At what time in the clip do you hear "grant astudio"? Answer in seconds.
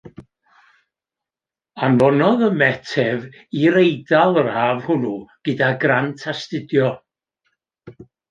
5.85-6.89